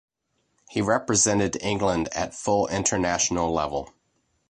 [0.67, 3.93] He represented England at full international level.